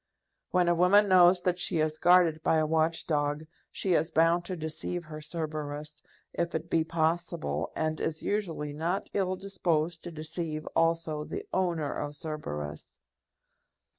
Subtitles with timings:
[0.49, 4.45] When a woman knows that she is guarded by a watch dog, she is bound
[4.45, 6.01] to deceive her Cerberus,
[6.33, 11.93] if it be possible, and is usually not ill disposed to deceive also the owner
[11.93, 12.93] of Cerberus.